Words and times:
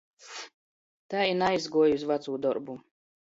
Tai 1.13 1.27
i 1.33 1.35
naaizguoju 1.41 1.99
iz 1.99 2.07
vacū 2.13 2.39
dorbu. 2.47 2.79